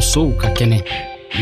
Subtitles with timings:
[0.00, 0.78] musow ka kɛnɛ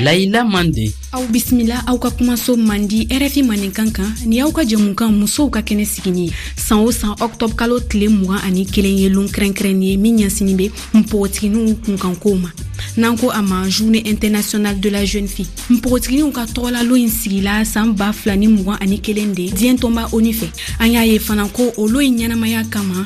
[0.04, 5.08] layila mande aw bisimila aw ka kumaso mandi rfi maninkan kan ni y'aw ka jɛmukan
[5.16, 9.24] musow ka kɛnɛ sigini ye san o san ɔktɔbrkalo tile mugan ani kelen ye loon
[9.28, 12.50] kɛrɛnkɛrɛnnin ye min ɲasinin be npogotiginiw kunkankow ma
[12.96, 17.64] n'an ko a ma journée internationale de la jeune fille npogotiginiw ka tɔgɔlalo ɲi sigila
[17.64, 20.46] saan b fila ni mugan ani kelen de diɲɛ tɔnba oni fɛ
[20.78, 23.04] an y'a ye fana ko o loo ɲi ɲɛnamaya kama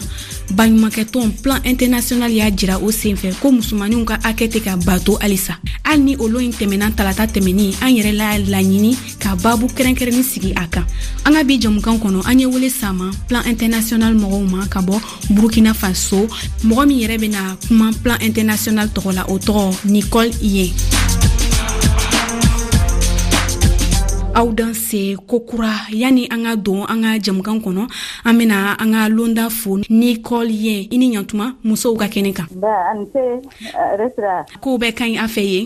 [0.58, 5.16] baɲumankɛtɔn plan international y'a jira o sen fɛ ko musomaninw ka hakɛ tɛ ka bato
[5.22, 5.54] halisa
[5.86, 9.66] hali ni o loo ɲi tɛmɛna talata tɛmɛnin an an yɛrɛ la laɲini ka babu
[9.68, 10.84] kɛrɛnkɛrɛnnin sigi a kan
[11.26, 14.96] an ka bi jamukan kɔnɔ an ye wele sama plan international mɔgɔw ma ka bɔ
[15.36, 16.24] burkina faso
[16.64, 20.72] mɔgɔ min yɛrɛ bena kuma plan international tɔgɔ la o tɔgɔ nicole ye
[24.34, 27.82] aw dan se kokura yani an ka don an ka jamukan kɔnɔ
[28.24, 32.32] an bena an ka londa fo ni kɔl ye i ni ɲatuma musow ka kɛnɛ
[32.38, 32.46] kan
[34.62, 35.60] kow bɛɛ ka ɲi a fɛ ye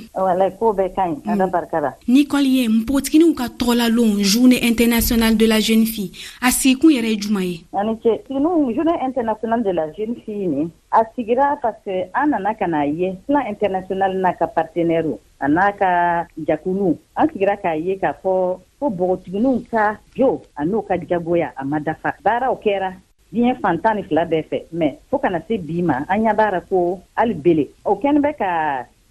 [2.08, 2.54] ni kɔl mm.
[2.56, 6.10] ye npogotiginiw ka tɔgɔlalon journée international de la jeune fille
[6.42, 11.58] a sigikun yɛrɛ ye juman ye journée international de la jeune fille ni a sigira
[11.62, 15.04] parce que an nana ka na ye plan international n'a ka partenaire
[15.40, 19.84] a n'a ka jakulu an sigira k'a ye k'a fɔ ko bogotiginiw ka
[20.16, 22.90] jo a n'o ka jagoya a ma dafa baaraw kɛra
[23.32, 26.60] diɲɛ fantan ni fila bɛɛ fɛ mɛ fɔɔ kana se bi ma an ɲa ra
[26.60, 28.50] ko hali bele o kɛnɛ bɛ ka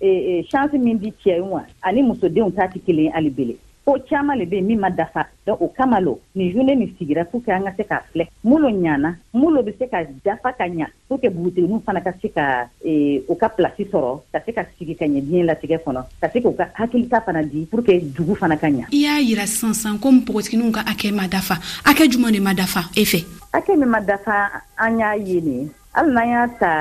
[0.02, 4.02] e, e, chanse min di cɛ wa ani musodenw ta tɛ kelen hali bele ko
[4.10, 7.24] caaman eh, le be min ma dafa donc o kama lo nin journée nin sigira
[7.24, 10.02] pour que an ka se k'a filɛ mun lo ɲana mun lo be se ka
[10.26, 12.66] dafa ka ɲa pour ke bugutiginiw fana ka se ka
[13.30, 16.42] o ka plasi sɔrɔ ka se ka sigi ka ɲɛ diɲɛ latigɛ kɔnɔ ka se
[16.42, 20.02] k'u ka hakilita fana di pour que dugu fana ka ɲa i y'a yira sansan
[20.02, 23.22] komi pogotiginiw ka akɛ ma dafa akɛ juman ne ma dafa e fɛ
[23.54, 24.50] akɛ min ma dafa
[24.82, 26.72] an y'a ye ni hali n'an y'a ta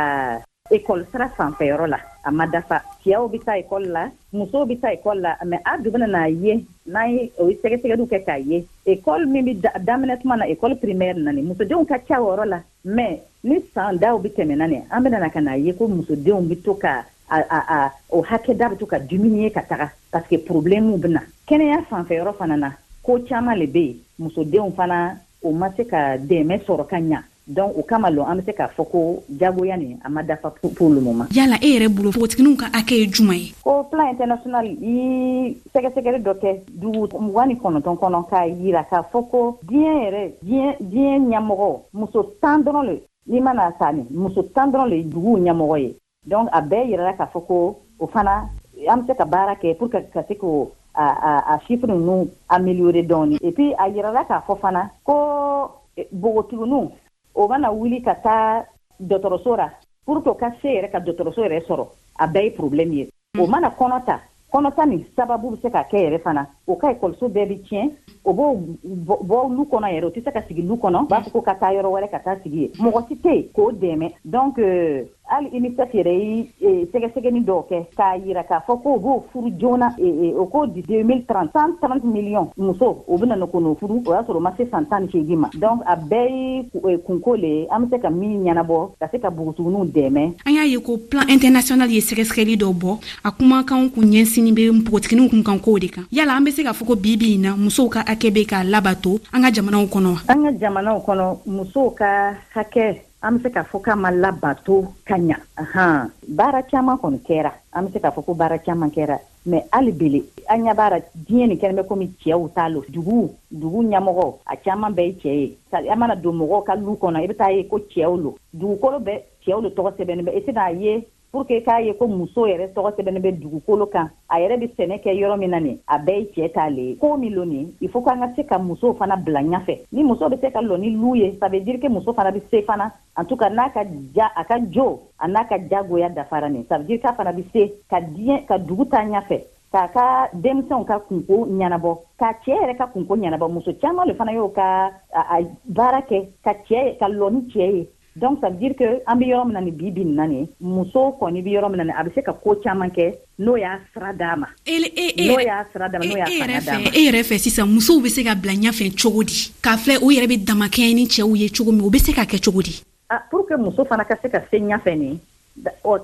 [0.73, 4.93] ekɔli sira fanfɛyɔrɔ la a ma dafa cɛɛw be taa ekɔli la musow be taa
[4.97, 8.65] ekɔli la ma a dubana n'a ye n'an ye o ye sɛgɛsɛgɛliw kɛ k'a ye
[8.87, 9.55] ekɔli min be
[9.87, 14.19] daminɛ tuma na ekɔli primɛrɛ nani musodenw ka ca wɔrɔ la mɛn ni saan daw
[14.19, 17.59] be tɛmɛna ni an benana ka n'a ye ko musodenw be to ka a, a,
[17.79, 22.57] a, o hakɛda be to ka diminie ka taga parsike problɛmuw bena kɛnɛya fanfɛyɔrɔ fana
[22.59, 22.71] na
[23.05, 27.23] koo caaman le be yen musodenw fana o ma se ka dɛmɛ sɔrɔ ka ɲa
[27.47, 30.51] donc o kama lɔn an be se k'a fɔ ko jagoya nin a ma dafa
[30.75, 34.09] pour le moment yala e yɛrɛ bolo npogotiniw ka hakɛ ye juman ye ko plan
[34.13, 39.59] international i sɛgɛsɛgɛli dɔ kɛ dugu muga ni kɔnɔtɔn kɔnɔ k'a yira k'a fɔ ko
[39.65, 44.89] diɲɛ yɛrɛ diɲɛ ɲɛmɔgɔ muso tan dɔrɔn le n'i mana sa ni muso tan dɔrɔn
[44.89, 45.95] le duguw ɲɛmɔgɔ ye
[46.29, 48.49] donc a bɛɛ yirala k'a fɔ ko o fana
[48.89, 52.31] an be se ka baara kɛ pour ka se ko a, a, a chiffre nunu
[52.49, 56.89] améliorer dɔɔni et puis a yirala k'a fɔ fana ko eh, bogotiginiw
[57.35, 58.65] o mana wuli ka taa
[59.03, 59.69] dɔtɔrɔso ra
[60.05, 61.87] pour que ka se yɛrɛ ka dɔtɔrɔso yɛrɛ sɔrɔ
[62.19, 63.51] a bɛɛ ye problème ye o mhm.
[63.51, 64.21] mana kɔnɔ ta
[64.53, 67.89] kɔnɔta nin sababu be se ka kɛ yɛrɛ fana o ka ekɔliso bɛɛ be tiɲɛ
[68.25, 71.31] o b'o bɔ lu kɔnɔ yɛrɛ o tɛ se ka sigi lu kɔnɔ b'a fɔ
[71.31, 74.59] ko ka taa yɔrɔ wɛrɛ ka taa sigi ye mɔgɔ si tɛ k'o dɛmɛ donc
[74.59, 76.49] euh, hali unicef yɛrɛ ye
[76.91, 79.95] sɛgɛsɛgɛni dɔw kɛ k'a yira k'a fɔ ko b'o furu joona
[80.37, 84.23] o ko di 2030 cent trente million muso o bena no kɔn'o furu o y'a
[84.25, 86.33] sɔrɔ o ma se san tan ni seegin ma donc a bɛɛ
[86.75, 90.33] ye kunko le ye an be se ka min ɲɛnabɔ ka se ka bugutuguninw dɛmɛ
[90.47, 94.71] an y'a ye ko plan international ye sɛgɛsɛgɛli dɔw bɔ a kumakanw kun ɲɛsini be
[94.73, 97.55] npogotiginiw kun kan kow de kan yala an be se k'a fɔ ko bibi na
[97.55, 101.27] musow ka hakɛ bɛ ka labato an ka jamanaw kɔnɔ wa an ka jamanaw kɔnɔ
[101.57, 106.63] musow ka hakɛ an be se k'a fɔ k'a ma labato ka ɲa ahan baara
[106.63, 110.21] caaman kɔni kɛra an be se k'a fɔ ko baara caaman kɛra ma hali bele
[110.49, 114.35] an ɲa b'a ra diɲɛ nin kɛnɛ bɛ komi cɛɛw t'a lo dugu dugu ɲamɔgɔ
[114.47, 117.27] a caaman bɛɛ ye cɛɛ ye sari an mana don mɔgɔw ka lu kɔnɔ i
[117.27, 120.53] be taa ye ko cɛɛw lo dugukolo bɛ cɛɛw lo tɔgɔ sɛbɛnin bɛ i se
[120.53, 121.05] n'a ye
[121.35, 124.67] pour que k'a ye ko muso yɛrɛ tɔgɔ sɛbɛnnin bɛ dugukolo kan a yɛrɛ bɛ
[124.79, 127.43] sɛnɛ kɛ yɔrɔ min na nin a bɛɛ ye cɛɛ t'ale ye koo min lo
[127.45, 130.51] nin il faut k'an ka se ka musow fana bila ɲafɛ ni muso bɛ se
[130.53, 133.25] ka lɔ ni luu ye ça veut dire que muso fana bɛ se fana en
[133.27, 133.83] tout cas n'a ka
[134.15, 137.33] ja a ka jo a n'a ka jagoya dafara nin ça veut dire k'a fana
[137.35, 139.41] bɛ se ka diɲɛ ka dugu ta ɲafɛ
[139.73, 140.07] k'a ka
[140.37, 144.49] denmisɛnw ka kunko ɲɛnabɔ ka cɛɛ yɛrɛ ka kunko ɲɛnabɔ muso caaman le fana y'o
[144.55, 148.57] ka a, a baara kɛ ka cɛɛ ka lɔ ni cɛɛ ye donc ça veut
[148.57, 151.51] dire que an be yɔrɔ min na ni bi bi na ni muso kɔni be
[151.51, 154.37] yɔrɔ min na ni a be se ka koo caaman kɛ n'o y'a sira d'a
[154.37, 157.67] ma n'o y'a sira d'a ma n'o y'a fanga d'a ma e yɛrɛ fɛ sisan
[157.69, 161.05] musow be se ka bila ɲɛfɛ cogo di k'a filɛ o yɛrɛ be damakɛɲɛ ni
[161.07, 162.81] cɛɛw ye cogo min o be se ka kɛ cogo di
[163.11, 165.19] a ah, pour que muso fana ka se ka se ɲɛfɛ ni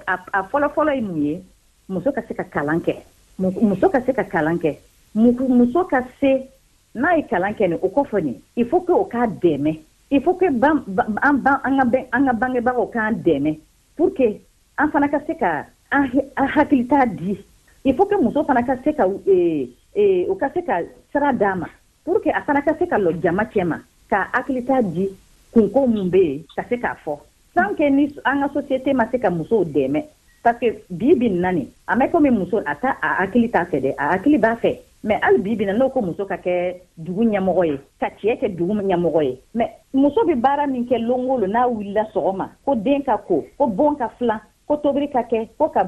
[0.06, 1.40] a fɔlɔfɔlɔ ye mun ye
[1.88, 2.96] muso ka se ka kalan kɛ
[3.38, 4.76] muso ka se ka kalan kɛ
[5.14, 6.42] muso ka se
[6.96, 9.78] n'a ye kalan kɛ ni o kɔfɛ ni il faut que o k'a dɛmɛ
[10.10, 13.52] il faut que ban, ban, an, ban, an, an, an ka bangebagaw k'an dɛmɛ
[13.96, 14.26] pour que
[14.78, 17.38] an fana ka se ka an hakilita di
[17.84, 20.80] il faut que muso fana ka se ka eh, eh, o ka se ka
[21.12, 21.66] sira d'a ma
[22.04, 23.78] pour que a fana ka se ka lɔ jama cɛ ma
[24.10, 25.08] ka hakilita di
[25.54, 27.16] kunko mun be yen ka se k'a fɔ
[27.54, 30.02] tant que ni an ka société ma se ka musow dɛmɛ
[30.42, 33.78] parce que bi bi nani a mɛ komi muso a ta a hakili t'a fɛ
[33.78, 34.74] dɛ a hakili b'a fɛ
[35.04, 38.48] mɛ hali bi bina n'o ko muso ka kɛ dugu ɲɛmɔgɔ ye ka cɛɛ kɛ
[38.56, 39.64] dugu ɲɛmɔgɔ ye mɛ
[39.94, 43.66] muso be baara min kɛ longo lo n'a wulila sɔgɔma ko den ka ko ko
[43.66, 45.84] boon ka filan ko tobiri ka kɛ ko ka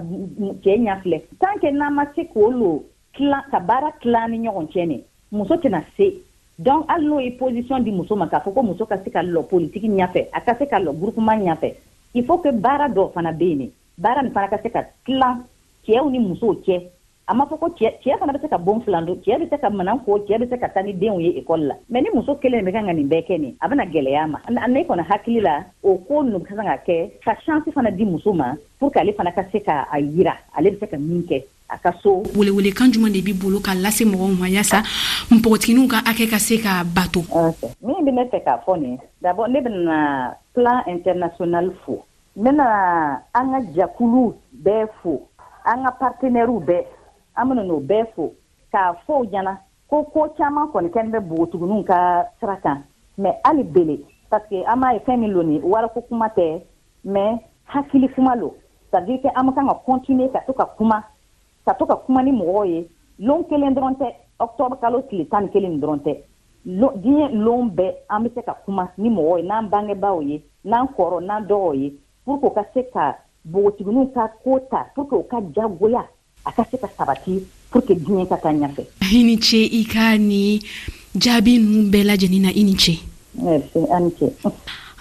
[0.64, 2.82] cɛɛ ɲa filɛ tan kɛ n'an ma se k'o lo
[3.14, 6.14] tilan ka baara tilan ni ɲɔgɔn cɛ ne muso tɛna se
[6.58, 9.20] donc hali n'o ye position di muso ma k'a fɔ ko muso ka se ka
[9.22, 11.74] lɔ politiki ɲafɛ a ka se ka lɔ gurupuma ɲafɛ
[12.14, 14.84] il faut que baara dɔ fana be yen ne baara nin fana ka se ka
[15.04, 15.44] tilan
[15.86, 16.88] cɛɛw ni musow cɛ
[17.26, 19.58] a ma fɔ ko cɛɛ fana bɛ se ka bon filan don cɛɛ bɛ se
[19.60, 22.08] ka manan ko cɛɛ bɛ se ka taa ni denw ye ekɔli la mɛ ni
[22.14, 25.04] muso kelen bɛ kan ka nin bɛɛ kɛ nin a bɛna gwɛlɛya ma ne kɔni
[25.06, 28.54] hakili la o ko nu ka kan ka kɛ ka chansi fana di muso ma
[28.80, 31.42] pour que ale fana ka se ka a yira ale bɛ se ka min kɛ
[31.70, 34.82] a ka so welewelekan juman de b'i bolo ka lase mɔgɔw ma yaasa
[35.30, 37.22] npogotiginiw ka hakɛ ka se ka bato
[37.82, 42.02] min bɛ ne fɛ k'a fɔ nin dabord ne bɛna plan international fo
[42.36, 42.64] n bɛna
[43.34, 45.22] an ka jakuluw bɛɛ fo
[45.66, 46.82] an ka partenɛriw bɛɛ
[47.36, 48.24] an amina n'o bɛɛ fo
[48.72, 49.56] k'a fɔ o ɲɛna
[49.90, 51.98] ko ko caman kɔni kɛlen bɛ npogotigininw ka
[52.40, 52.84] sira kan
[53.18, 53.94] mɛ hali bele
[54.30, 56.60] parce que an b'a ye fɛn min loni warako kuma tɛ
[57.04, 57.40] mɛ
[57.72, 58.54] hakili kuma lo
[58.92, 61.02] c'est que an kan ka continuer ka to ka kuma
[61.64, 62.88] ka to ka kuma ni mɔgɔw ye
[63.18, 66.16] lon kelen dɔrɔn tɛ octobre kalo tile tan ni kelen dɔrɔn tɛ
[66.66, 70.88] diɲɛ lon bɛɛ an bɛ se ka kuma ni mɔgɔw ye n'an bangebaaw ye n'an
[70.94, 71.94] kɔrɔ n'an dɔgɔw ye
[72.24, 76.06] pour que u ka se ka bogotigininw ka ko ta pour que u ka jagoya
[76.44, 77.40] a ka se ka sabati
[77.70, 78.82] pour que diɲɛ ka taa ɲɛfɛ
[79.14, 80.60] i ni ce i ka ni
[81.14, 82.92] jaabi nunu bɛɛ lajɛnin na i ni ce
[83.38, 84.26] ani ce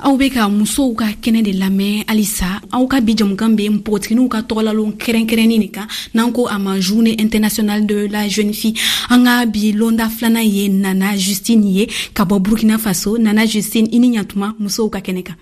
[0.03, 4.27] aw be ka musow ka kɛnɛ de lamɛn halisa aw ka bi jamukan be npogotiginiw
[4.29, 8.79] ka tɔgɔlalon kɛrɛnkɛrɛnnin nin kan n'an ko a ma journée internationale de la jeune fille
[9.09, 13.89] an ka bi londa filana ye nana justine ye ka bɔ burkina faso nana justine
[13.91, 15.35] i ni ɲatuma musow ka kɛnɛ kan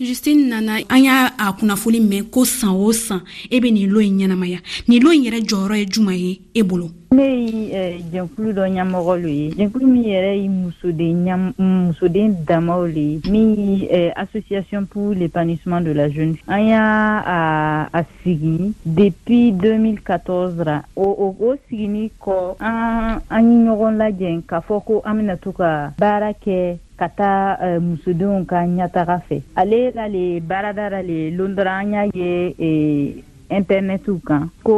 [0.00, 3.20] justine nana an y'a a kunnafoni mɛn ko san o san
[3.50, 4.58] e be nin lo ye ɲɛnamaya
[4.88, 9.28] nin lo yɛrɛ jɔyɔrɔ ye juman ye e bolo ne ye jɛnkulu dɔ ɲamɔgɔ lo
[9.28, 15.80] ye jɛnkulu min yɛrɛ ye musoden musoden damaw le ye min ye association pour l'épanouissement
[15.84, 23.68] de la jeune an y'a a sigi depuis 2014 ra o sigini kɔ an ye
[23.68, 27.80] ɲɔgɔn lajɛn k'a fɔ ko an bena to ka baara kɛ ka taa uh, eh,
[27.84, 33.16] musodenw ka ɲataga fɛ ale la le baarada ra le londɔra an y'a ye eh,
[33.56, 34.76] intɛrnɛtiw kan ko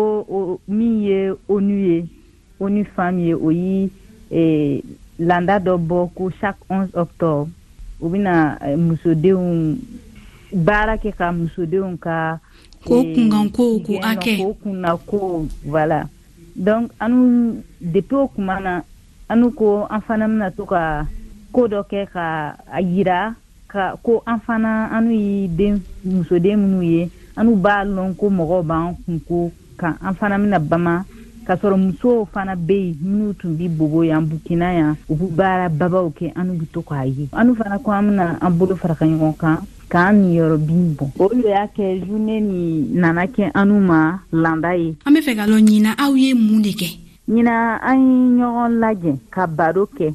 [0.67, 1.19] min ye
[1.49, 1.97] onu ye
[2.63, 3.89] onu fam ye o ye
[4.41, 4.81] eh,
[5.29, 7.47] landa dɔ bɔ ko chaque 11 octobre
[8.03, 9.79] u bena eh, musodenw
[10.67, 12.39] baara kɛ ka musodenw ka
[12.87, 16.09] ko eh, kunkankow ko hakɛ kunna ko voilà
[16.59, 18.73] donc anu depuis o kuma na
[19.31, 21.07] anu ko an fana bena to ka
[21.59, 22.27] ko dɔ kɛ ka
[22.71, 23.35] a yira
[23.73, 25.75] ka ko an fana an ye den
[26.07, 27.01] musoden minnu ye
[27.39, 29.51] an b'a lɔn ko mɔgɔw b'an kunko
[29.81, 30.95] kan an fana bɛna bama
[31.47, 35.31] k'a sɔrɔ musow fana bɛ yen minnu tun bɛ bobo yan bukina yan u bɛ
[35.37, 38.75] baara babaw kɛ an bɛ to k'a ye an fana ko an bɛna an bolo
[38.77, 39.57] faraka ɲɔgɔn kan
[39.91, 42.61] k'an niyɔrɔ bin bɔn o de y'a kɛ zune ni
[43.03, 46.63] nana kɛ anu ma landa ye an be fɛ ka lɔ ɲina aw ye mun
[46.63, 46.89] de kɛ
[47.31, 50.15] ɲina an ye ɲɔgɔn lajɛ ka baro kɛ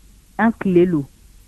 [0.41, 1.01] an kile lo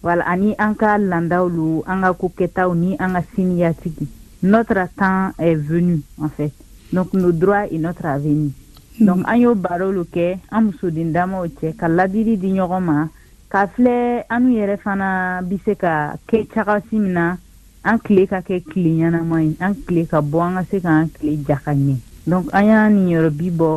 [0.05, 4.05] wala ani an ka landaw lo an ka kokɛtaw ni an ka siniyatigi
[4.45, 6.53] notre temps est venu en fait
[6.93, 9.05] donc nos droits et notre avenir mm.
[9.07, 13.09] donc an y'o baro lo kɛ an musoden damaw cɛ ka ladili di ɲɔgɔn ma
[13.51, 17.25] k'a filɛ anu yɛrɛ fana be se ka kɛ cagasi min na
[17.83, 21.09] an kile ka kɛ kile ɲanama ye an kile ka bɔ an ka se k'an
[21.15, 21.95] kile ja ka ɲɛ
[22.27, 23.71] donc an y'a nin yɔrɔ bi bɔ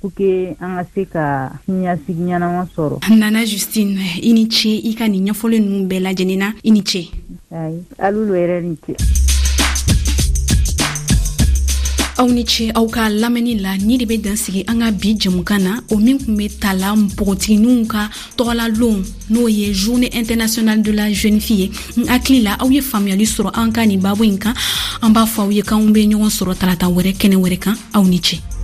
[0.00, 4.94] pour que an ka se ka ɲasigi ɲɛnama sɔrɔ nana justine i ni ce i
[4.94, 7.10] ka nin ɲɛfɔli nunu bɛɛ lajɛnin na i ni ce
[7.52, 8.92] ayi alulu yɛrɛ ni ce
[12.16, 15.58] aw ni ce aw ka lamɛnni la ni de be dansigi an ka bi jɛmukan
[15.60, 21.10] na o min kun be tala npogotiginiw ka tɔgɔlalon n'o ye journée internationale de la
[21.12, 24.38] jeune fille ye n hakili la aw ye faamuyali sɔrɔ an ka nin babu ɲi
[24.40, 24.54] kan
[25.02, 28.02] an b'a fɔ aw ye k'anw be ɲɔgɔn sɔrɔ talata wɛrɛ kɛnɛ wɛrɛ kan aw
[28.04, 28.59] ni ce